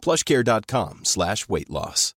[0.00, 2.14] plushcare.com slash weight loss.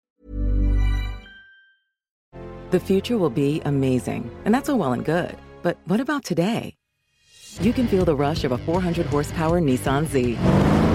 [2.70, 5.36] The future will be amazing, and that's all well and good.
[5.62, 6.76] But what about today?
[7.60, 10.38] You can feel the rush of a 400 horsepower Nissan Z,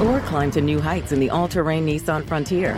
[0.08, 2.76] or climb to new heights in the all terrain Nissan Frontier.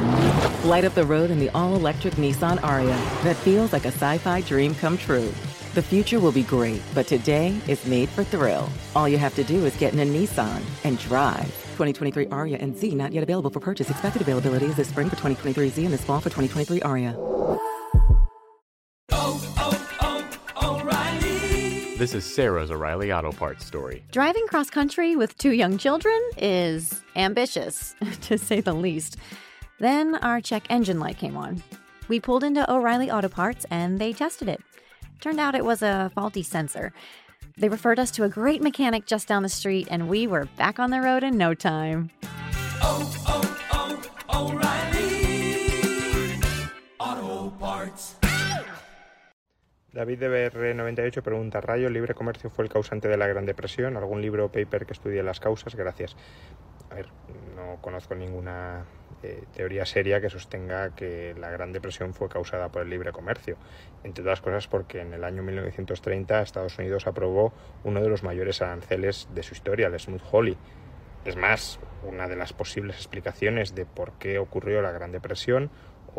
[0.63, 4.17] Light up the road in the all electric Nissan Aria that feels like a sci
[4.17, 5.31] fi dream come true.
[5.75, 8.67] The future will be great, but today is made for thrill.
[8.95, 11.66] All you have to do is get in a Nissan and drive.
[11.77, 13.89] 2023 Aria and Z not yet available for purchase.
[13.89, 17.15] Expected availability is this spring for 2023 Z and this fall for 2023 Aria.
[21.97, 24.03] This is Sarah's O'Reilly Auto Parts story.
[24.11, 29.17] Driving cross country with two young children is ambitious, to say the least.
[29.79, 31.63] Then our check engine light came on.
[32.07, 34.61] We pulled into O'Reilly Auto Parts and they tested it.
[35.21, 36.93] Turned out it was a faulty sensor.
[37.59, 40.77] They referred us to a great mechanic just down the street, and we were back
[40.77, 42.11] on the road in no time.
[49.91, 53.97] David de BR98 pregunta, ¿Rayo libre comercio fue el causante de la Gran Depresión?
[53.97, 55.73] ¿Algún libro o paper que estudie las causas?
[55.73, 56.15] Gracias.
[57.55, 58.85] No conozco ninguna
[59.23, 63.57] eh, teoría seria que sostenga que la Gran Depresión fue causada por el libre comercio.
[64.03, 68.61] Entre otras cosas porque en el año 1930 Estados Unidos aprobó uno de los mayores
[68.61, 70.57] aranceles de su historia, el Smooth Holly.
[71.25, 75.69] Es más, una de las posibles explicaciones de por qué ocurrió la Gran Depresión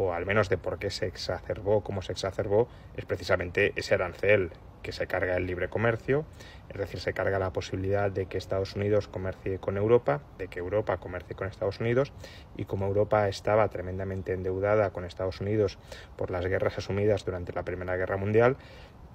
[0.01, 4.53] o al menos de por qué se exacerbó como se exacerbó, es precisamente ese arancel
[4.81, 6.25] que se carga el libre comercio,
[6.69, 10.61] es decir, se carga la posibilidad de que Estados Unidos comercie con Europa, de que
[10.61, 12.13] Europa comercie con Estados Unidos,
[12.57, 15.79] y como Europa estaba tremendamente endeudada con Estados Unidos
[16.15, 18.57] por las guerras asumidas durante la Primera Guerra Mundial,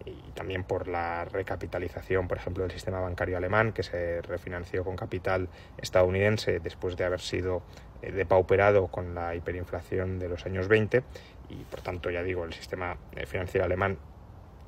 [0.05, 4.97] y también por la recapitalización, por ejemplo, del sistema bancario alemán, que se refinanció con
[4.97, 7.63] capital estadounidense después de haber sido
[8.11, 11.03] depauperado con la hiperinflación de los años 20
[11.49, 13.97] y por tanto ya digo el sistema eh, financiero alemán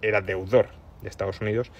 [0.01, 0.67] era deudor
[1.01, 1.71] de Estados Unidos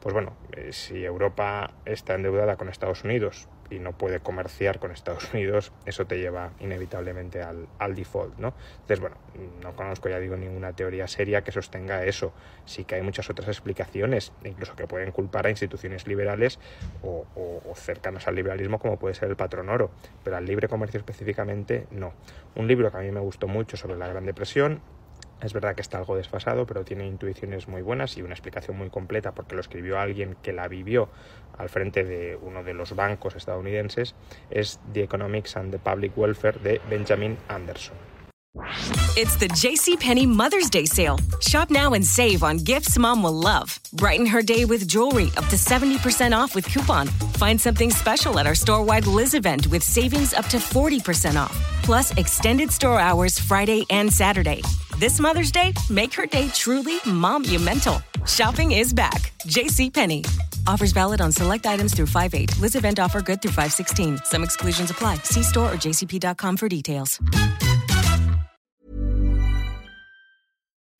[0.00, 4.90] pues bueno, eh, si Europa está endeudada con Estados Unidos y no puede comerciar con
[4.90, 8.54] Estados Unidos, eso te lleva inevitablemente al, default, ¿no?
[8.72, 9.16] Entonces, bueno,
[9.62, 12.32] no conozco, ya digo, ninguna teoría seria que sostenga eso.
[12.64, 16.58] Sí que hay muchas otras explicaciones, incluso que pueden culpar a instituciones liberales
[17.02, 19.90] o, o cercanas al liberalismo, como puede ser el patrón oro,
[20.24, 22.12] pero al libre comercio específicamente no.
[22.54, 24.80] Un libro que a mí me gustó mucho sobre la Gran Depresión
[25.40, 28.90] es verdad que está algo desfasado, pero tiene intuiciones muy buenas y una explicación muy
[28.90, 31.08] completa porque lo escribió alguien que la vivió
[31.58, 34.14] al frente de uno de los bancos estadounidenses.
[34.50, 37.96] Es The Economics and the Public Welfare de Benjamin Anderson.
[39.16, 41.18] It's the JCPenney Mother's Day sale.
[41.40, 43.78] Shop now and save on gifts mom will love.
[43.92, 47.06] Brighten her day with jewelry up to 70% off with coupon.
[47.38, 51.56] Find something special at our store wide Liz event with savings up to 40% off.
[51.82, 54.62] Plus, extended store hours Friday and Saturday.
[55.00, 58.02] This Mother's Day, make her day truly monumental.
[58.26, 59.32] Shopping is back.
[59.46, 60.28] JCPenney.
[60.66, 62.58] Offers valid on select items through 5 8.
[62.58, 64.18] Liz event offer good through 516.
[64.24, 65.14] Some exclusions apply.
[65.24, 67.18] See store or jcp.com for details.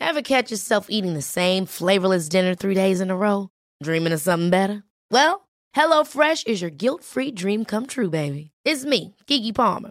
[0.00, 3.50] Ever catch yourself eating the same flavorless dinner three days in a row?
[3.82, 4.82] Dreaming of something better?
[5.10, 5.46] Well,
[5.76, 8.50] HelloFresh is your guilt free dream come true, baby.
[8.64, 9.90] It's me, Kiki Palmer.